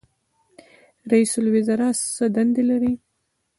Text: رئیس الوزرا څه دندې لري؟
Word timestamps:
رئیس 1.11 1.31
الوزرا 1.39 1.89
څه 2.15 2.25
دندې 2.35 2.63
لري؟ 2.69 2.93